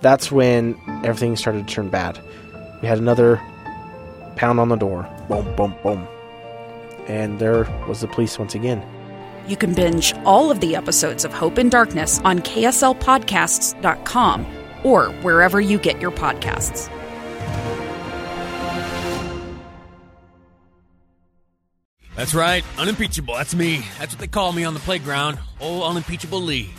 That's 0.00 0.30
when 0.30 0.78
everything 1.04 1.36
started 1.36 1.66
to 1.66 1.74
turn 1.74 1.88
bad. 1.88 2.20
We 2.82 2.88
had 2.88 2.98
another 2.98 3.40
pound 4.36 4.60
on 4.60 4.68
the 4.68 4.76
door. 4.76 5.08
Boom, 5.28 5.54
boom, 5.56 5.74
boom. 5.82 6.06
And 7.08 7.38
there 7.38 7.64
was 7.88 8.00
the 8.00 8.08
police 8.08 8.38
once 8.38 8.54
again. 8.54 8.82
You 9.48 9.56
can 9.56 9.74
binge 9.74 10.14
all 10.24 10.50
of 10.50 10.60
the 10.60 10.76
episodes 10.76 11.24
of 11.24 11.32
Hope 11.32 11.58
in 11.58 11.68
Darkness 11.68 12.20
on 12.24 12.40
KSLPodcasts.com 12.40 14.46
or 14.82 15.06
wherever 15.22 15.60
you 15.60 15.78
get 15.78 16.00
your 16.00 16.10
podcasts. 16.10 16.90
That's 22.16 22.34
right, 22.34 22.64
unimpeachable. 22.78 23.34
That's 23.34 23.54
me. 23.54 23.84
That's 23.98 24.14
what 24.14 24.20
they 24.20 24.26
call 24.26 24.52
me 24.52 24.64
on 24.64 24.74
the 24.74 24.80
playground. 24.80 25.38
Oh, 25.60 25.82
unimpeachable 25.82 26.40
Lee. 26.40 26.70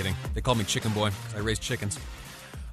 Kidding. 0.00 0.16
They 0.32 0.40
call 0.40 0.54
me 0.54 0.64
Chicken 0.64 0.92
Boy 0.92 1.10
because 1.10 1.34
I 1.34 1.40
raise 1.40 1.58
chickens. 1.58 1.98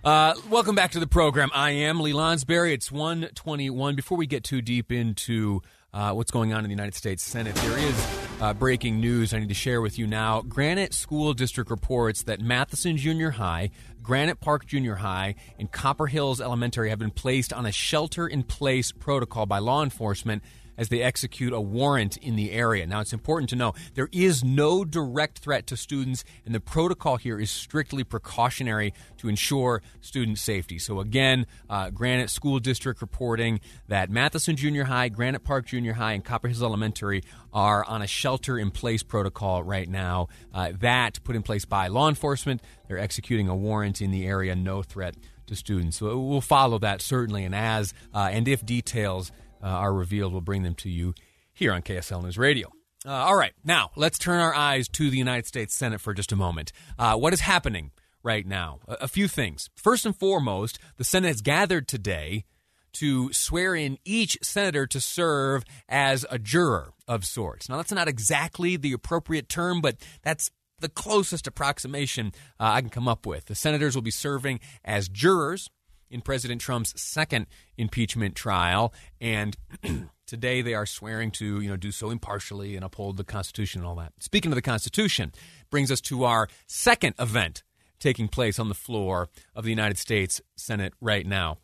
Uh, 0.01 0.33
welcome 0.49 0.75
back 0.75 0.91
to 0.91 0.99
the 1.01 1.07
program. 1.07 1.49
I 1.53 1.71
am 1.71 1.99
Lee 1.99 2.13
Lonsberry. 2.13 2.71
It's 2.71 2.89
121. 2.89 3.97
Before 3.97 4.17
we 4.17 4.25
get 4.27 4.45
too 4.45 4.61
deep 4.61 4.93
into 4.93 5.61
uh, 5.93 6.13
what's 6.13 6.31
going 6.31 6.53
on 6.53 6.59
in 6.59 6.69
the 6.69 6.69
United 6.69 6.95
States 6.95 7.21
Senate, 7.21 7.53
there 7.55 7.77
is 7.79 8.17
uh, 8.39 8.53
breaking 8.53 9.01
news 9.01 9.33
I 9.33 9.39
need 9.39 9.49
to 9.49 9.53
share 9.53 9.81
with 9.81 9.99
you 9.99 10.07
now. 10.07 10.41
Granite 10.41 10.93
School 10.93 11.33
District 11.33 11.69
reports 11.69 12.23
that 12.23 12.39
Matheson 12.39 12.95
Junior 12.95 13.31
High, 13.31 13.71
Granite 14.01 14.39
Park 14.39 14.65
Junior 14.65 14.95
High, 14.95 15.35
and 15.59 15.69
Copper 15.69 16.07
Hills 16.07 16.39
Elementary 16.39 16.89
have 16.91 16.99
been 16.99 17.11
placed 17.11 17.51
on 17.51 17.65
a 17.65 17.73
shelter 17.73 18.25
in 18.25 18.43
place 18.43 18.93
protocol 18.93 19.45
by 19.45 19.59
law 19.59 19.83
enforcement 19.83 20.43
as 20.77 20.89
they 20.89 21.01
execute 21.01 21.53
a 21.53 21.61
warrant 21.61 22.17
in 22.17 22.35
the 22.35 22.51
area. 22.51 22.85
Now, 22.85 22.99
it's 22.99 23.13
important 23.13 23.49
to 23.49 23.55
know 23.55 23.73
there 23.95 24.09
is 24.11 24.43
no 24.43 24.85
direct 24.85 25.39
threat 25.39 25.67
to 25.67 25.77
students, 25.77 26.23
and 26.45 26.53
the 26.53 26.59
protocol 26.59 27.17
here 27.17 27.39
is 27.39 27.49
strictly 27.49 28.03
precautionary 28.03 28.93
to 29.17 29.27
ensure 29.27 29.81
student 30.01 30.37
safety. 30.37 30.79
So, 30.79 30.99
again, 30.99 31.45
uh, 31.69 31.89
Granite 31.89 32.29
School 32.29 32.59
District 32.59 33.01
reporting 33.01 33.59
that 33.87 34.09
Matheson 34.09 34.55
Junior 34.55 34.85
High, 34.85 35.09
Granite 35.09 35.43
Park 35.43 35.65
Junior 35.65 35.93
High, 35.93 36.13
and 36.13 36.23
Copper 36.23 36.47
Hills 36.47 36.63
Elementary 36.63 37.23
are 37.53 37.83
on 37.85 38.01
a 38.01 38.07
shelter 38.07 38.59
in 38.59 38.71
place 38.71 39.03
protocol 39.03 39.63
right 39.63 39.89
now. 39.89 40.27
Uh, 40.53 40.71
that 40.79 41.23
put 41.23 41.35
in 41.35 41.41
place 41.41 41.65
by 41.65 41.87
law 41.87 42.07
enforcement. 42.07 42.61
They're 42.87 42.99
executing 42.99 43.49
a 43.49 43.55
warrant 43.55 44.01
in 44.01 44.11
the 44.11 44.25
area, 44.25 44.55
no 44.55 44.83
threat 44.83 45.15
to 45.47 45.55
students. 45.55 45.97
So 45.97 46.19
we'll 46.19 46.41
follow 46.41 46.77
that 46.79 47.01
certainly, 47.01 47.45
and 47.45 47.55
as 47.55 47.93
uh, 48.13 48.29
and 48.31 48.47
if 48.47 48.65
details 48.65 49.31
uh, 49.61 49.67
are 49.67 49.93
revealed, 49.93 50.31
we'll 50.31 50.41
bring 50.41 50.63
them 50.63 50.75
to 50.75 50.89
you 50.89 51.13
here 51.53 51.71
on 51.73 51.81
KSL 51.81 52.23
News 52.23 52.37
Radio. 52.37 52.71
Uh, 53.05 53.11
all 53.11 53.35
right, 53.35 53.53
now 53.63 53.91
let's 53.95 54.17
turn 54.17 54.39
our 54.39 54.53
eyes 54.53 54.87
to 54.89 55.09
the 55.09 55.17
United 55.17 55.45
States 55.45 55.75
Senate 55.75 56.01
for 56.01 56.13
just 56.13 56.31
a 56.31 56.35
moment. 56.35 56.71
Uh, 56.97 57.15
what 57.15 57.33
is 57.33 57.41
happening 57.41 57.91
right 58.23 58.45
now? 58.45 58.79
A, 58.87 58.93
a 59.01 59.07
few 59.07 59.27
things. 59.27 59.69
First 59.75 60.05
and 60.05 60.15
foremost, 60.15 60.79
the 60.97 61.03
Senate 61.03 61.27
has 61.27 61.41
gathered 61.41 61.87
today 61.87 62.45
to 62.93 63.31
swear 63.31 63.75
in 63.75 63.97
each 64.03 64.37
senator 64.41 64.87
to 64.87 64.99
serve 64.99 65.63
as 65.87 66.25
a 66.31 66.39
juror 66.39 66.93
of 67.07 67.25
sorts. 67.25 67.69
Now, 67.69 67.77
that's 67.77 67.91
not 67.91 68.07
exactly 68.07 68.75
the 68.75 68.93
appropriate 68.93 69.49
term, 69.49 69.81
but 69.81 69.97
that's 70.23 70.49
the 70.79 70.89
closest 70.89 71.47
approximation 71.47 72.31
uh, 72.59 72.71
I 72.73 72.81
can 72.81 72.89
come 72.89 73.07
up 73.07 73.25
with. 73.25 73.45
The 73.45 73.55
senators 73.55 73.95
will 73.95 74.01
be 74.01 74.11
serving 74.11 74.59
as 74.83 75.09
jurors 75.09 75.69
in 76.09 76.21
President 76.21 76.61
Trump's 76.61 76.99
second 76.99 77.47
impeachment 77.77 78.35
trial, 78.35 78.93
and 79.19 79.57
today 80.25 80.61
they 80.61 80.73
are 80.73 80.85
swearing 80.85 81.31
to 81.31 81.61
you 81.61 81.69
know 81.69 81.77
do 81.77 81.91
so 81.91 82.09
impartially 82.09 82.75
and 82.75 82.83
uphold 82.83 83.17
the 83.17 83.23
Constitution 83.23 83.81
and 83.81 83.87
all 83.87 83.95
that. 83.95 84.13
Speaking 84.19 84.51
of 84.51 84.55
the 84.55 84.61
Constitution, 84.61 85.31
brings 85.69 85.91
us 85.91 86.01
to 86.01 86.23
our 86.23 86.47
second 86.67 87.15
event 87.19 87.63
taking 87.99 88.27
place 88.27 88.59
on 88.59 88.69
the 88.69 88.75
floor 88.75 89.29
of 89.55 89.63
the 89.63 89.69
United 89.69 89.97
States 89.97 90.41
Senate 90.55 90.93
right 91.01 91.25
now. 91.25 91.57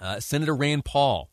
Uh, 0.00 0.20
Senator 0.20 0.54
Rand 0.54 0.84
Paul 0.84 1.30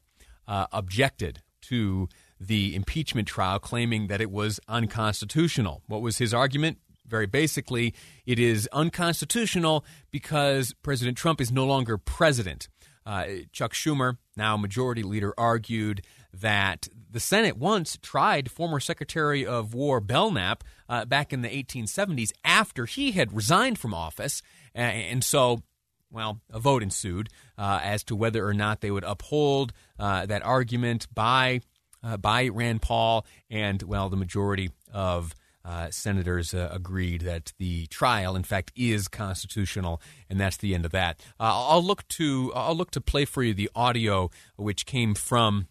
uh, 0.47 0.67
objected 0.71 1.41
to 1.63 2.07
the 2.39 2.75
impeachment 2.75 3.27
trial, 3.27 3.59
claiming 3.59 4.07
that 4.07 4.21
it 4.21 4.31
was 4.31 4.59
unconstitutional. 4.67 5.81
What 5.88 6.01
was 6.01 6.17
his 6.17 6.33
argument? 6.33 6.77
Very 7.06 7.25
basically, 7.28 7.94
it 8.25 8.40
is 8.40 8.68
unconstitutional 8.72 9.86
because 10.12 10.74
President 10.84 11.18
Trump 11.18 11.41
is 11.41 11.52
no 11.52 11.66
longer 11.66 11.97
president. 11.97 12.69
Uh, 13.06 13.25
Chuck 13.52 13.74
Schumer, 13.74 14.18
now 14.38 14.56
majority 14.56 15.03
leader, 15.03 15.34
argued 15.38 16.06
that 16.34 16.88
the 17.09 17.19
Senate 17.19 17.58
once 17.58 17.97
tried 18.02 18.50
former 18.50 18.80
Secretary 18.80 19.46
of 19.46 19.74
War 19.74 20.00
Belknap 20.00 20.63
uh, 20.90 21.06
back 21.06 21.34
in 21.34 21.42
the 21.42 21.50
1870s 21.50 22.31
after 22.44 22.86
he 22.86 23.12
had 23.12 23.36
resigned 23.36 23.78
from 23.78 23.94
office. 23.94 24.42
And 24.74 25.24
so, 25.24 25.62
well, 26.09 26.42
a 26.50 26.59
vote 26.59 26.81
ensued 26.81 27.30
uh, 27.58 27.80
as 27.84 28.03
to 28.06 28.16
whether 28.16 28.47
or 28.47 28.53
not 28.53 28.81
they 28.81 28.90
would 28.90 29.03
uphold 29.03 29.74
uh, 30.00 30.25
that 30.25 30.44
argument 30.44 31.08
by 31.13 31.62
uh, 32.03 32.18
by 32.18 32.50
Rand 32.50 32.81
Paul, 32.81 33.25
and 33.50 33.81
well, 33.81 34.09
the 34.09 34.18
majority 34.18 34.72
of 34.92 35.34
uh, 35.66 35.90
senators 35.91 36.53
uh, 36.53 36.69
agreed 36.72 37.22
that 37.22 37.53
the 37.57 37.88
trial, 37.88 38.35
in 38.35 38.44
fact, 38.44 38.72
is 38.75 39.07
constitutional, 39.07 40.01
and 40.29 40.40
that's 40.40 40.57
the 40.57 40.75
end 40.75 40.85
of 40.85 40.91
that. 40.91 41.19
Uh, 41.40 41.68
I'll 41.69 41.84
look 41.84 42.07
to 42.09 42.51
I'll 42.56 42.75
look 42.75 42.91
to 42.91 43.01
play 43.01 43.25
for 43.25 43.44
you 43.44 43.53
the 43.53 43.69
audio 43.75 44.29
which 44.57 44.85
came 44.85 45.16
from 45.16 45.68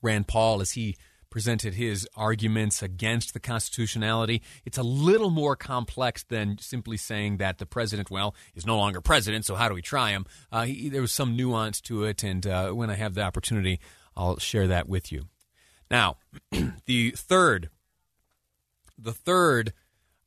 Rand 0.00 0.26
Paul 0.26 0.60
as 0.60 0.72
he 0.72 0.96
presented 1.30 1.74
his 1.74 2.06
arguments 2.14 2.82
against 2.82 3.32
the 3.32 3.40
constitutionality. 3.40 4.42
It's 4.66 4.76
a 4.76 4.82
little 4.82 5.30
more 5.30 5.56
complex 5.56 6.24
than 6.24 6.58
simply 6.58 6.98
saying 6.98 7.38
that 7.38 7.56
the 7.56 7.64
president, 7.64 8.10
well, 8.10 8.34
is 8.54 8.66
no 8.66 8.76
longer 8.76 9.00
president, 9.00 9.46
so 9.46 9.54
how 9.54 9.68
do 9.68 9.74
we 9.74 9.80
try 9.80 10.10
him? 10.10 10.26
Uh, 10.52 10.64
he, 10.64 10.90
there 10.90 11.00
was 11.00 11.10
some 11.10 11.34
nuance 11.34 11.80
to 11.82 12.04
it, 12.04 12.22
and 12.22 12.46
uh, 12.46 12.72
when 12.72 12.90
I 12.90 12.96
have 12.96 13.14
the 13.14 13.22
opportunity, 13.22 13.80
I'll 14.14 14.38
share 14.38 14.66
that 14.66 14.88
with 14.88 15.10
you. 15.10 15.28
Now, 15.90 16.18
the 16.84 17.12
third 17.12 17.70
the 19.02 19.12
third 19.12 19.72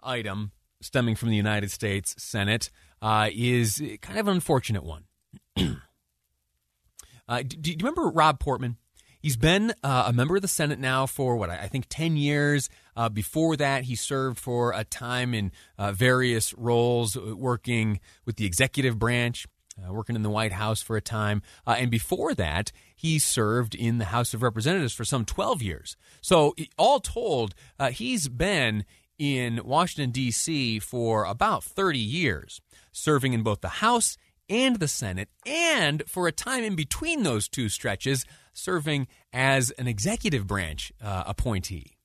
item 0.04 0.52
stemming 0.82 1.16
from 1.16 1.30
the 1.30 1.36
United 1.36 1.72
States 1.72 2.16
Senate 2.18 2.70
uh, 3.02 3.30
is 3.34 3.82
kind 4.02 4.20
of 4.20 4.28
an 4.28 4.36
unfortunate 4.36 4.84
one. 4.84 5.06
uh, 5.58 7.42
do, 7.42 7.58
do, 7.58 7.72
you 7.72 7.78
remember 7.80 8.10
Rob 8.10 8.40
Portman? 8.40 8.78
He's 9.20 9.38
been 9.38 9.74
uh, 9.84 10.04
a 10.08 10.14
member 10.14 10.36
of 10.36 10.44
the 10.44 10.48
Senate 10.48 10.80
now 10.80 11.08
for 11.08 11.36
what 11.36 11.50
I 11.50 11.68
think 11.68 11.88
10 11.90 12.16
years. 12.16 12.70
Uh, 12.96 13.10
before 13.10 13.56
that, 13.56 13.86
he 13.86 13.96
served 13.96 14.38
for 14.38 14.72
a 14.72 14.84
time 14.84 15.34
in 15.34 15.52
uh, 15.80 15.94
various 15.94 16.54
roles, 16.54 17.18
uh, 17.18 17.36
working 17.36 18.00
with 18.26 18.36
the 18.36 18.46
executive 18.46 19.00
branch, 19.00 19.48
uh, 19.78 19.92
working 19.92 20.16
in 20.16 20.24
the 20.24 20.30
White 20.30 20.54
House 20.54 20.82
for 20.82 20.96
a 20.96 21.02
time. 21.02 21.42
Uh, 21.66 21.76
and 21.78 21.92
before 21.92 22.34
that, 22.34 22.72
he 22.96 23.20
served 23.20 23.76
in 23.76 23.98
the 23.98 24.06
House 24.06 24.34
of 24.34 24.42
Representatives 24.42 24.94
for 24.94 25.06
some 25.06 25.26
12 25.26 25.62
years. 25.62 25.98
So, 26.22 26.56
all 26.78 27.00
told, 27.00 27.54
uh, 27.80 27.92
he's 27.92 28.28
been 28.28 28.86
in 29.18 29.62
Washington, 29.64 30.12
D.C. 30.12 30.80
for 30.80 31.26
about 31.26 31.64
30 31.64 32.00
years, 32.00 32.62
serving 32.92 33.34
in 33.34 33.44
both 33.44 33.62
the 33.62 33.70
House 33.70 34.18
and 34.50 34.80
the 34.80 34.88
Senate, 34.88 35.30
and 35.46 36.04
for 36.08 36.28
a 36.28 36.32
time 36.32 36.64
in 36.64 36.76
between 36.76 37.24
those 37.24 37.48
two 37.48 37.70
stretches, 37.70 38.26
serving 38.54 39.08
as 39.34 39.72
an 39.72 39.88
executive 39.88 40.48
branch 40.48 40.92
uh, 41.02 41.24
appointee. 41.26 41.98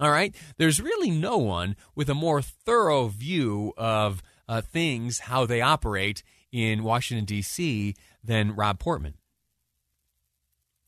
All 0.00 0.10
right? 0.10 0.34
There's 0.56 0.80
really 0.80 1.10
no 1.10 1.38
one 1.38 1.76
with 1.94 2.08
a 2.08 2.14
more 2.14 2.40
thorough 2.40 3.08
view 3.08 3.74
of 3.76 4.22
uh, 4.48 4.60
things, 4.60 5.20
how 5.20 5.44
they 5.44 5.60
operate 5.60 6.22
in 6.52 6.82
Washington, 6.82 7.24
D.C., 7.24 7.94
than 8.22 8.54
Rob 8.54 8.78
Portman. 8.78 9.14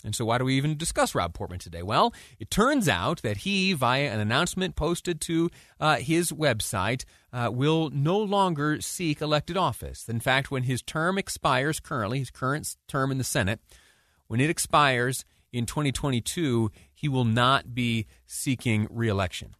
And 0.04 0.14
so, 0.14 0.24
why 0.24 0.38
do 0.38 0.44
we 0.44 0.56
even 0.56 0.78
discuss 0.78 1.14
Rob 1.14 1.34
Portman 1.34 1.58
today? 1.58 1.82
Well, 1.82 2.14
it 2.38 2.50
turns 2.50 2.88
out 2.88 3.20
that 3.22 3.38
he, 3.38 3.74
via 3.74 4.10
an 4.10 4.18
announcement 4.18 4.74
posted 4.74 5.20
to 5.22 5.50
uh, 5.78 5.96
his 5.96 6.32
website, 6.32 7.04
uh, 7.32 7.50
will 7.52 7.90
no 7.90 8.18
longer 8.18 8.80
seek 8.80 9.20
elected 9.20 9.56
office. 9.56 10.08
In 10.08 10.20
fact, 10.20 10.50
when 10.50 10.62
his 10.62 10.80
term 10.80 11.18
expires 11.18 11.80
currently, 11.80 12.20
his 12.20 12.30
current 12.30 12.76
term 12.88 13.10
in 13.10 13.18
the 13.18 13.24
Senate, 13.24 13.60
when 14.26 14.40
it 14.40 14.48
expires 14.48 15.24
in 15.52 15.66
2022, 15.66 16.70
he 16.94 17.08
will 17.08 17.24
not 17.24 17.74
be 17.74 18.06
seeking 18.26 18.86
reelection. 18.90 19.54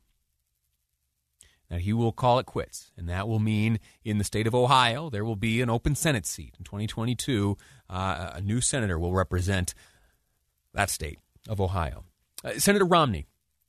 That 1.71 1.83
he 1.83 1.93
will 1.93 2.13
call 2.13 2.39
it 2.39 2.47
quits. 2.47 2.91
And 2.99 3.09
that 3.09 3.29
will 3.29 3.39
mean 3.39 3.79
in 4.05 4.19
the 4.19 4.25
state 4.25 4.47
of 4.47 4.55
Ohio, 4.55 5.09
there 5.09 5.25
will 5.25 5.37
be 5.37 5.63
an 5.63 5.71
open 5.71 5.95
Senate 5.95 6.27
seat. 6.27 6.55
In 6.59 6.65
2022, 6.65 7.57
uh, 7.89 8.31
a 8.35 8.41
new 8.41 8.61
senator 8.61 8.99
will 8.99 9.15
represent 9.15 9.73
that 10.75 10.91
state 10.91 11.19
of 11.49 11.61
Ohio. 11.61 12.05
Uh, 12.45 12.55
Senator 12.59 12.85
Romney, 12.85 13.27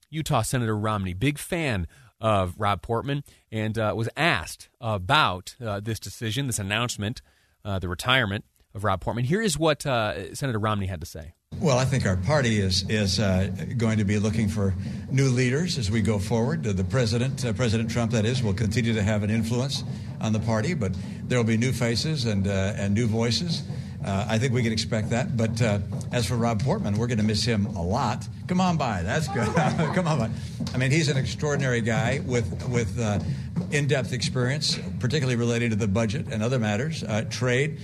Utah 0.10 0.42
Senator 0.42 0.76
Romney, 0.76 1.14
big 1.14 1.38
fan 1.38 1.88
of 2.20 2.56
Rob 2.58 2.82
Portman, 2.82 3.24
and 3.52 3.78
uh, 3.78 3.94
was 3.96 4.10
asked 4.18 4.70
about 4.80 5.56
uh, 5.64 5.80
this 5.80 6.00
decision, 6.00 6.48
this 6.48 6.60
announcement, 6.60 7.22
uh, 7.64 7.80
the 7.80 7.88
retirement 7.88 8.46
of 8.74 8.84
Rob 8.84 9.02
Portman. 9.02 9.26
Here 9.26 9.42
is 9.42 9.58
what 9.58 9.86
uh, 9.86 10.34
Senator 10.34 10.60
Romney 10.60 10.88
had 10.88 11.02
to 11.02 11.08
say. 11.08 11.34
Well, 11.62 11.78
I 11.78 11.86
think 11.86 12.08
our 12.08 12.18
party 12.18 12.60
is 12.60 12.90
is 12.90 13.20
uh, 13.20 13.48
going 13.78 14.00
to 14.00 14.04
be 14.04 14.18
looking 14.18 14.50
for 14.50 14.74
new 15.12 15.30
leaders 15.30 15.78
as 15.78 15.92
we 15.92 16.02
go 16.02 16.18
forward. 16.18 16.66
Uh, 16.66 16.74
the 16.74 16.84
president, 16.84 17.46
uh, 17.46 17.54
President 17.54 17.92
Trump, 17.92 18.14
that 18.14 18.26
is, 18.26 18.42
will 18.42 18.56
continue 18.56 18.96
to 18.96 19.04
have 19.04 19.22
an 19.22 19.30
influence 19.30 19.84
on 20.20 20.34
the 20.34 20.40
party, 20.40 20.74
but 20.74 20.92
there 21.28 21.38
will 21.38 21.46
be 21.46 21.58
new 21.58 21.72
faces 21.72 22.26
and 22.26 22.48
uh, 22.48 22.74
and 22.78 22.96
new 22.96 23.06
voices. 23.06 23.62
Uh, 24.04 24.26
I 24.28 24.40
think 24.40 24.54
we 24.54 24.64
can 24.64 24.74
expect 24.74 25.12
that. 25.12 25.38
But 25.38 25.62
uh, 25.62 25.78
as 26.12 26.26
for 26.26 26.36
Rob 26.36 26.64
Portman, 26.64 26.98
we're 26.98 27.06
going 27.06 27.20
to 27.20 27.24
miss 27.24 27.46
him 27.46 27.68
a 27.68 27.84
lot. 27.84 28.28
Come 28.48 28.60
on 28.60 28.76
by, 28.78 29.04
that's 29.04 29.28
good. 29.28 29.46
Come 29.94 30.08
on 30.08 30.18
by. 30.18 30.32
I 30.74 30.78
mean, 30.78 30.90
he's 30.90 31.10
an 31.10 31.18
extraordinary 31.18 31.82
guy 31.82 32.22
with 32.26 32.68
with 32.70 33.00
in-depth 33.72 34.14
experience, 34.14 34.80
particularly 35.00 35.36
related 35.36 35.70
to 35.70 35.76
the 35.76 35.88
budget 35.88 36.26
and 36.32 36.42
other 36.42 36.58
matters, 36.58 37.04
trade 37.30 37.78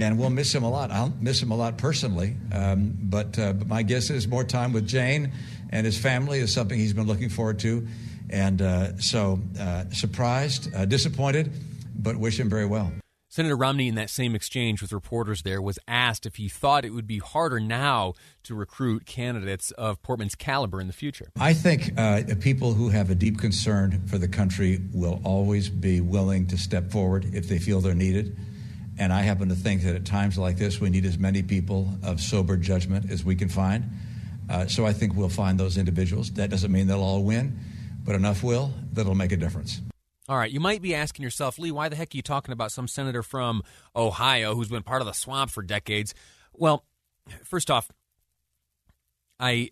and 0.00 0.18
we'll 0.18 0.30
miss 0.30 0.54
him 0.54 0.62
a 0.62 0.70
lot. 0.70 0.90
I'll 0.90 1.12
miss 1.20 1.42
him 1.42 1.50
a 1.50 1.56
lot 1.56 1.76
personally, 1.78 2.36
um, 2.52 2.96
but, 3.00 3.38
uh, 3.38 3.52
but 3.52 3.68
my 3.68 3.82
guess 3.82 4.10
is 4.10 4.26
more 4.26 4.44
time 4.44 4.72
with 4.72 4.86
Jane 4.86 5.32
and 5.70 5.84
his 5.84 5.98
family 5.98 6.40
is 6.40 6.52
something 6.52 6.78
he's 6.78 6.92
been 6.92 7.06
looking 7.06 7.28
forward 7.28 7.58
to. 7.60 7.86
And 8.28 8.62
uh, 8.62 8.96
so, 8.98 9.40
uh, 9.58 9.84
surprised, 9.90 10.72
uh, 10.74 10.84
disappointed, 10.84 11.52
but 11.94 12.16
wish 12.16 12.38
him 12.38 12.48
very 12.48 12.66
well. 12.66 12.92
Senator 13.32 13.56
Romney, 13.56 13.86
in 13.86 13.94
that 13.94 14.10
same 14.10 14.34
exchange 14.34 14.82
with 14.82 14.92
reporters 14.92 15.42
there, 15.42 15.62
was 15.62 15.78
asked 15.86 16.26
if 16.26 16.34
he 16.34 16.48
thought 16.48 16.84
it 16.84 16.90
would 16.90 17.06
be 17.06 17.18
harder 17.18 17.60
now 17.60 18.14
to 18.42 18.56
recruit 18.56 19.06
candidates 19.06 19.70
of 19.72 20.02
Portman's 20.02 20.34
caliber 20.34 20.80
in 20.80 20.88
the 20.88 20.92
future. 20.92 21.30
I 21.38 21.54
think 21.54 21.92
uh, 21.96 22.22
people 22.40 22.72
who 22.72 22.88
have 22.88 23.08
a 23.08 23.14
deep 23.14 23.38
concern 23.38 24.02
for 24.08 24.18
the 24.18 24.26
country 24.26 24.80
will 24.92 25.20
always 25.22 25.68
be 25.68 26.00
willing 26.00 26.48
to 26.48 26.58
step 26.58 26.90
forward 26.90 27.26
if 27.32 27.48
they 27.48 27.58
feel 27.58 27.80
they're 27.80 27.94
needed. 27.94 28.36
And 29.00 29.14
I 29.14 29.22
happen 29.22 29.48
to 29.48 29.54
think 29.54 29.82
that 29.84 29.96
at 29.96 30.04
times 30.04 30.36
like 30.36 30.58
this, 30.58 30.78
we 30.78 30.90
need 30.90 31.06
as 31.06 31.18
many 31.18 31.42
people 31.42 31.88
of 32.02 32.20
sober 32.20 32.58
judgment 32.58 33.10
as 33.10 33.24
we 33.24 33.34
can 33.34 33.48
find. 33.48 33.90
Uh, 34.50 34.66
so 34.66 34.84
I 34.84 34.92
think 34.92 35.16
we'll 35.16 35.30
find 35.30 35.58
those 35.58 35.78
individuals. 35.78 36.30
That 36.32 36.50
doesn't 36.50 36.70
mean 36.70 36.86
they'll 36.86 37.00
all 37.00 37.24
win, 37.24 37.58
but 38.04 38.14
enough 38.14 38.42
will 38.42 38.74
that'll 38.92 39.14
make 39.14 39.32
a 39.32 39.38
difference. 39.38 39.80
All 40.28 40.36
right, 40.36 40.50
you 40.50 40.60
might 40.60 40.82
be 40.82 40.94
asking 40.94 41.22
yourself, 41.22 41.58
Lee, 41.58 41.70
why 41.70 41.88
the 41.88 41.96
heck 41.96 42.14
are 42.14 42.16
you 42.16 42.22
talking 42.22 42.52
about 42.52 42.72
some 42.72 42.86
senator 42.86 43.22
from 43.22 43.62
Ohio 43.96 44.54
who's 44.54 44.68
been 44.68 44.82
part 44.82 45.00
of 45.00 45.06
the 45.06 45.12
swamp 45.12 45.50
for 45.50 45.62
decades? 45.62 46.14
Well, 46.52 46.84
first 47.42 47.70
off, 47.70 47.90
I 49.40 49.70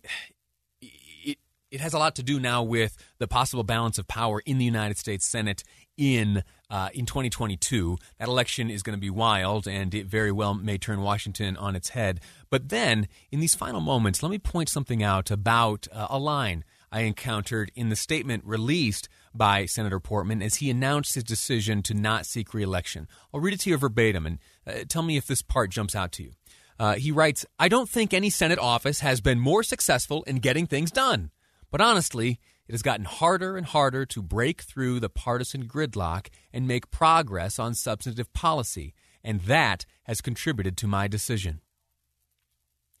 it, 1.71 1.81
has 1.81 1.93
a 1.93 1.99
lot 1.99 2.15
to 2.15 2.23
do 2.23 2.39
now 2.39 2.63
with 2.63 2.97
the 3.17 3.27
possible 3.27 3.63
balance 3.63 3.97
of 3.97 4.07
power 4.07 4.41
in 4.45 4.57
the 4.57 4.65
United 4.65 4.97
States 4.97 5.25
Senate 5.25 5.63
in 5.97 6.43
uh, 6.69 6.89
in 6.93 7.05
2022. 7.05 7.97
That 8.19 8.27
election 8.27 8.69
is 8.69 8.83
going 8.83 8.97
to 8.97 9.01
be 9.01 9.09
wild, 9.09 9.67
and 9.67 9.93
it 9.93 10.05
very 10.05 10.31
well 10.31 10.53
may 10.53 10.77
turn 10.77 11.01
Washington 11.01 11.57
on 11.57 11.75
its 11.75 11.89
head. 11.89 12.19
But 12.49 12.69
then, 12.69 13.07
in 13.31 13.39
these 13.39 13.55
final 13.55 13.81
moments, 13.81 14.23
let 14.23 14.29
me 14.29 14.39
point 14.39 14.69
something 14.69 15.03
out 15.03 15.31
about 15.31 15.87
uh, 15.91 16.07
a 16.09 16.19
line 16.19 16.63
I 16.91 17.01
encountered 17.01 17.71
in 17.75 17.89
the 17.89 17.95
statement 17.95 18.43
released 18.45 19.09
by 19.33 19.65
Senator 19.65 19.99
Portman 19.99 20.41
as 20.41 20.55
he 20.55 20.69
announced 20.69 21.15
his 21.15 21.23
decision 21.23 21.83
to 21.83 21.93
not 21.93 22.25
seek 22.25 22.53
reelection. 22.53 23.07
I'll 23.33 23.41
read 23.41 23.53
it 23.53 23.59
to 23.61 23.69
you 23.69 23.77
verbatim 23.77 24.25
and 24.25 24.39
uh, 24.65 24.85
tell 24.87 25.03
me 25.03 25.17
if 25.17 25.27
this 25.27 25.41
part 25.41 25.69
jumps 25.69 25.95
out 25.95 26.11
to 26.13 26.23
you. 26.23 26.31
Uh, 26.79 26.95
he 26.95 27.11
writes, 27.11 27.45
I 27.59 27.67
don't 27.67 27.89
think 27.89 28.13
any 28.13 28.29
Senate 28.29 28.57
office 28.57 29.01
has 29.01 29.21
been 29.21 29.39
more 29.39 29.63
successful 29.63 30.23
in 30.23 30.37
getting 30.37 30.65
things 30.65 30.91
done. 30.91 31.29
But 31.71 31.81
honestly, 31.81 32.39
it 32.67 32.73
has 32.73 32.81
gotten 32.81 33.05
harder 33.05 33.57
and 33.57 33.65
harder 33.65 34.05
to 34.07 34.21
break 34.21 34.61
through 34.61 34.99
the 34.99 35.09
partisan 35.09 35.67
gridlock 35.67 36.27
and 36.53 36.67
make 36.67 36.91
progress 36.91 37.57
on 37.59 37.73
substantive 37.73 38.31
policy, 38.33 38.93
and 39.23 39.41
that 39.41 39.85
has 40.03 40.21
contributed 40.21 40.77
to 40.77 40.87
my 40.87 41.07
decision. 41.07 41.61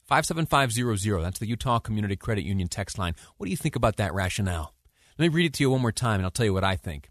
57500, 0.05 1.21
that's 1.21 1.39
the 1.39 1.47
Utah 1.47 1.77
Community 1.77 2.15
Credit 2.15 2.43
Union 2.43 2.67
text 2.67 2.97
line. 2.97 3.13
What 3.37 3.45
do 3.45 3.51
you 3.51 3.57
think 3.57 3.75
about 3.75 3.97
that 3.97 4.13
rationale? 4.13 4.73
Let 5.19 5.25
me 5.25 5.35
read 5.35 5.45
it 5.45 5.53
to 5.53 5.63
you 5.63 5.69
one 5.69 5.81
more 5.81 5.91
time 5.91 6.15
and 6.15 6.23
I'll 6.23 6.31
tell 6.31 6.47
you 6.47 6.53
what 6.53 6.63
I 6.63 6.75
think. 6.75 7.09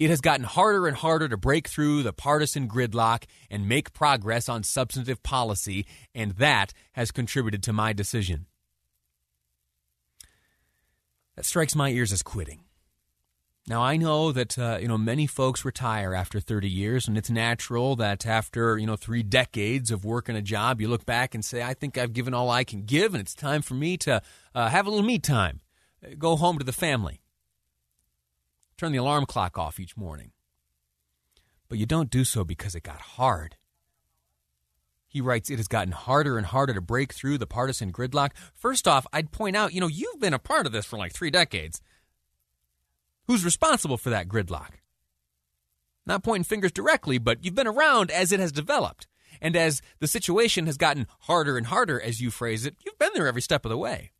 It 0.00 0.10
has 0.10 0.20
gotten 0.20 0.44
harder 0.44 0.88
and 0.88 0.96
harder 0.96 1.28
to 1.28 1.36
break 1.36 1.68
through 1.68 2.02
the 2.02 2.12
partisan 2.12 2.66
gridlock 2.66 3.26
and 3.48 3.68
make 3.68 3.92
progress 3.92 4.48
on 4.48 4.64
substantive 4.64 5.22
policy, 5.22 5.86
and 6.12 6.32
that 6.32 6.72
has 6.94 7.12
contributed 7.12 7.62
to 7.62 7.72
my 7.72 7.92
decision. 7.92 8.46
That 11.36 11.44
strikes 11.44 11.74
my 11.74 11.90
ears 11.90 12.12
as 12.12 12.22
quitting. 12.22 12.60
Now 13.66 13.82
I 13.82 13.96
know 13.96 14.30
that 14.30 14.58
uh, 14.58 14.78
you 14.80 14.88
know 14.88 14.98
many 14.98 15.26
folks 15.26 15.64
retire 15.64 16.14
after 16.14 16.38
30 16.38 16.68
years, 16.68 17.08
and 17.08 17.16
it's 17.16 17.30
natural 17.30 17.96
that 17.96 18.26
after 18.26 18.76
you 18.78 18.86
know 18.86 18.96
three 18.96 19.22
decades 19.22 19.90
of 19.90 20.04
working 20.04 20.36
a 20.36 20.42
job, 20.42 20.80
you 20.80 20.88
look 20.88 21.06
back 21.06 21.34
and 21.34 21.44
say, 21.44 21.62
"I 21.62 21.72
think 21.72 21.96
I've 21.96 22.12
given 22.12 22.34
all 22.34 22.50
I 22.50 22.64
can 22.64 22.82
give, 22.82 23.14
and 23.14 23.22
it's 23.22 23.34
time 23.34 23.62
for 23.62 23.74
me 23.74 23.96
to 23.98 24.20
uh, 24.54 24.68
have 24.68 24.86
a 24.86 24.90
little 24.90 25.06
me 25.06 25.18
time, 25.18 25.60
go 26.18 26.36
home 26.36 26.58
to 26.58 26.64
the 26.64 26.72
family, 26.72 27.20
turn 28.76 28.92
the 28.92 28.98
alarm 28.98 29.24
clock 29.24 29.56
off 29.56 29.80
each 29.80 29.96
morning." 29.96 30.32
But 31.68 31.78
you 31.78 31.86
don't 31.86 32.10
do 32.10 32.24
so 32.24 32.44
because 32.44 32.74
it 32.74 32.82
got 32.82 33.00
hard. 33.00 33.56
He 35.14 35.20
writes, 35.20 35.48
It 35.48 35.58
has 35.58 35.68
gotten 35.68 35.92
harder 35.92 36.36
and 36.36 36.44
harder 36.44 36.74
to 36.74 36.80
break 36.80 37.12
through 37.12 37.38
the 37.38 37.46
partisan 37.46 37.92
gridlock. 37.92 38.32
First 38.52 38.88
off, 38.88 39.06
I'd 39.12 39.30
point 39.30 39.54
out, 39.54 39.72
you 39.72 39.80
know, 39.80 39.86
you've 39.86 40.18
been 40.18 40.34
a 40.34 40.40
part 40.40 40.66
of 40.66 40.72
this 40.72 40.84
for 40.84 40.98
like 40.98 41.12
three 41.12 41.30
decades. 41.30 41.80
Who's 43.28 43.44
responsible 43.44 43.96
for 43.96 44.10
that 44.10 44.26
gridlock? 44.26 44.70
Not 46.04 46.24
pointing 46.24 46.42
fingers 46.42 46.72
directly, 46.72 47.18
but 47.18 47.44
you've 47.44 47.54
been 47.54 47.68
around 47.68 48.10
as 48.10 48.32
it 48.32 48.40
has 48.40 48.50
developed. 48.50 49.06
And 49.40 49.54
as 49.54 49.82
the 50.00 50.08
situation 50.08 50.66
has 50.66 50.76
gotten 50.76 51.06
harder 51.20 51.56
and 51.56 51.68
harder, 51.68 52.00
as 52.00 52.20
you 52.20 52.32
phrase 52.32 52.66
it, 52.66 52.74
you've 52.84 52.98
been 52.98 53.12
there 53.14 53.28
every 53.28 53.40
step 53.40 53.64
of 53.64 53.70
the 53.70 53.78
way. 53.78 54.10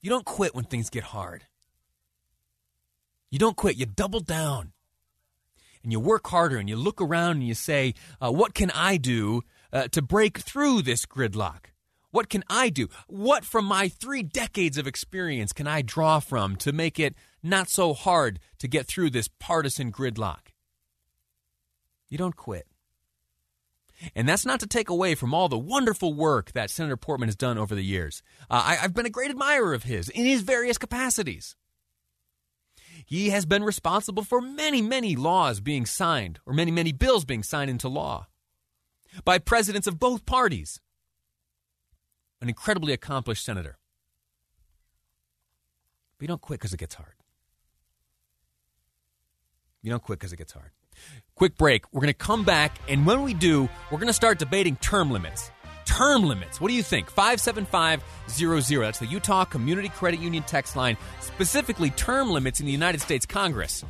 You 0.00 0.10
don't 0.10 0.24
quit 0.24 0.54
when 0.54 0.64
things 0.64 0.90
get 0.90 1.02
hard. 1.02 1.42
You 3.30 3.40
don't 3.40 3.56
quit, 3.56 3.76
you 3.76 3.86
double 3.86 4.20
down 4.20 4.74
and 5.82 5.92
you 5.92 6.00
work 6.00 6.26
harder 6.28 6.58
and 6.58 6.68
you 6.68 6.76
look 6.76 7.00
around 7.00 7.38
and 7.38 7.46
you 7.46 7.54
say, 7.54 7.94
uh, 8.20 8.30
What 8.30 8.54
can 8.54 8.70
I 8.72 8.96
do 8.96 9.42
uh, 9.72 9.88
to 9.88 10.02
break 10.02 10.38
through 10.38 10.82
this 10.82 11.06
gridlock? 11.06 11.66
What 12.10 12.28
can 12.28 12.42
I 12.50 12.70
do? 12.70 12.88
What 13.06 13.44
from 13.44 13.64
my 13.64 13.88
three 13.88 14.22
decades 14.22 14.78
of 14.78 14.86
experience 14.86 15.52
can 15.52 15.66
I 15.66 15.82
draw 15.82 16.18
from 16.18 16.56
to 16.56 16.72
make 16.72 16.98
it 16.98 17.14
not 17.42 17.68
so 17.68 17.94
hard 17.94 18.40
to 18.58 18.68
get 18.68 18.86
through 18.86 19.10
this 19.10 19.28
partisan 19.28 19.92
gridlock? 19.92 20.48
You 22.08 22.18
don't 22.18 22.34
quit. 22.34 22.66
And 24.14 24.28
that's 24.28 24.46
not 24.46 24.60
to 24.60 24.66
take 24.66 24.88
away 24.88 25.14
from 25.14 25.34
all 25.34 25.48
the 25.48 25.58
wonderful 25.58 26.14
work 26.14 26.52
that 26.52 26.70
Senator 26.70 26.96
Portman 26.96 27.28
has 27.28 27.36
done 27.36 27.58
over 27.58 27.74
the 27.74 27.84
years. 27.84 28.22
Uh, 28.50 28.62
I, 28.64 28.78
I've 28.82 28.94
been 28.94 29.06
a 29.06 29.10
great 29.10 29.30
admirer 29.30 29.74
of 29.74 29.84
his 29.84 30.08
in 30.08 30.24
his 30.24 30.40
various 30.40 30.78
capacities. 30.78 31.54
He 33.10 33.30
has 33.30 33.44
been 33.44 33.64
responsible 33.64 34.22
for 34.22 34.40
many, 34.40 34.80
many 34.80 35.16
laws 35.16 35.58
being 35.58 35.84
signed, 35.84 36.38
or 36.46 36.52
many, 36.54 36.70
many 36.70 36.92
bills 36.92 37.24
being 37.24 37.42
signed 37.42 37.68
into 37.68 37.88
law 37.88 38.28
by 39.24 39.38
presidents 39.38 39.88
of 39.88 39.98
both 39.98 40.24
parties. 40.24 40.80
An 42.40 42.48
incredibly 42.48 42.92
accomplished 42.92 43.44
senator. 43.44 43.78
But 46.16 46.22
you 46.22 46.28
don't 46.28 46.40
quit 46.40 46.60
because 46.60 46.72
it 46.72 46.78
gets 46.78 46.94
hard. 46.94 47.14
You 49.82 49.90
don't 49.90 50.02
quit 50.04 50.20
because 50.20 50.32
it 50.32 50.36
gets 50.36 50.52
hard. 50.52 50.70
Quick 51.34 51.56
break. 51.58 51.92
We're 51.92 52.02
going 52.02 52.12
to 52.12 52.14
come 52.14 52.44
back, 52.44 52.78
and 52.88 53.04
when 53.06 53.24
we 53.24 53.34
do, 53.34 53.68
we're 53.90 53.98
going 53.98 54.06
to 54.06 54.12
start 54.12 54.38
debating 54.38 54.76
term 54.76 55.10
limits 55.10 55.50
term 55.90 56.22
limits. 56.22 56.60
What 56.60 56.68
do 56.68 56.74
you 56.74 56.82
think? 56.82 57.10
57500. 57.10 58.82
That's 58.86 58.98
the 59.00 59.06
Utah 59.06 59.44
Community 59.44 59.88
Credit 59.88 60.20
Union 60.20 60.44
text 60.44 60.76
line, 60.76 60.96
specifically 61.20 61.90
term 61.90 62.30
limits 62.30 62.60
in 62.60 62.66
the 62.66 62.72
United 62.72 63.00
States 63.00 63.26
Congress. 63.26 63.84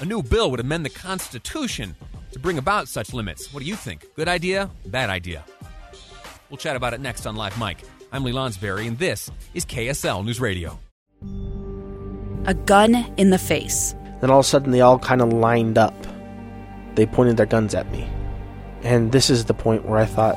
A 0.00 0.04
new 0.04 0.22
bill 0.22 0.50
would 0.50 0.60
amend 0.60 0.84
the 0.84 0.90
Constitution 0.90 1.96
to 2.32 2.38
bring 2.38 2.58
about 2.58 2.88
such 2.88 3.14
limits. 3.14 3.52
What 3.54 3.62
do 3.62 3.66
you 3.66 3.74
think? 3.74 4.04
Good 4.14 4.28
idea? 4.28 4.70
Bad 4.86 5.08
idea? 5.08 5.44
We'll 6.50 6.58
chat 6.58 6.76
about 6.76 6.92
it 6.92 7.00
next 7.00 7.24
on 7.26 7.36
Live 7.36 7.58
Mic. 7.58 7.82
I'm 8.12 8.22
Lee 8.22 8.32
Lonsberry, 8.32 8.86
and 8.86 8.98
this 8.98 9.30
is 9.54 9.64
KSL 9.64 10.24
News 10.24 10.40
Radio. 10.40 10.78
A 12.44 12.54
gun 12.54 12.94
in 13.16 13.30
the 13.30 13.38
face. 13.38 13.94
Then 14.20 14.30
all 14.30 14.40
of 14.40 14.44
a 14.44 14.48
sudden, 14.48 14.72
they 14.72 14.82
all 14.82 14.98
kind 14.98 15.22
of 15.22 15.32
lined 15.32 15.78
up. 15.78 15.94
They 16.94 17.06
pointed 17.06 17.38
their 17.38 17.46
guns 17.46 17.74
at 17.74 17.90
me. 17.90 18.06
And 18.82 19.10
this 19.10 19.30
is 19.30 19.46
the 19.46 19.54
point 19.54 19.86
where 19.86 19.98
I 19.98 20.04
thought, 20.04 20.36